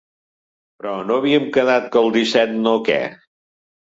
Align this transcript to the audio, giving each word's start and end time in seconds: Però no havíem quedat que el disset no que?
Però 0.79 0.93
no 1.09 1.17
havíem 1.21 1.45
quedat 1.57 1.85
que 1.95 2.01
el 2.03 2.09
disset 2.17 2.57
no 2.63 2.75
que? 2.87 2.99